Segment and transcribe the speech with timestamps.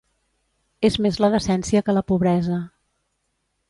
[0.89, 2.61] És més la decència que la pobresa.